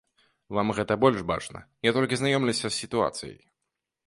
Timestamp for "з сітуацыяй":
2.69-3.39